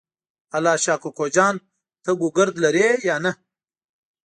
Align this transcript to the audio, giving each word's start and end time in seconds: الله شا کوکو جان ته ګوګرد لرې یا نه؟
الله 0.55 0.75
شا 0.83 0.95
کوکو 1.03 1.25
جان 1.35 1.55
ته 2.03 2.09
ګوګرد 2.21 2.55
لرې 2.63 2.87
یا 3.09 3.15
نه؟ 3.23 3.31